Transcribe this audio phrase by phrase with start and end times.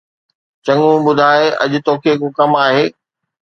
[0.65, 2.85] چڱو، ٻڌاءِ، اڄ توکي ڪو ڪم آھي؟